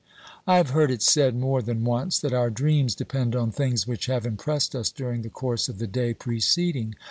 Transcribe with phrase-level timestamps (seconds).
[0.47, 4.07] I have heard it said more than once that our dreams depend on things which
[4.07, 6.95] have impressed us during the course of the day preceding.